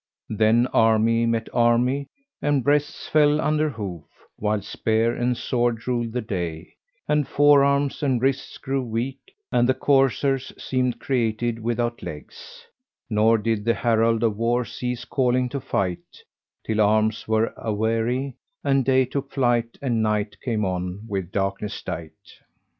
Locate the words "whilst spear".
4.35-5.13